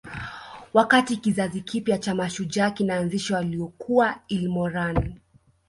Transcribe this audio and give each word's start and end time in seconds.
Wakati 0.73 1.17
kizazi 1.17 1.61
kipya 1.61 1.97
cha 1.97 2.15
mashujaa 2.15 2.71
kinaanzishwa 2.71 3.37
waliokuwa 3.37 4.19
Ilmoran 4.27 5.19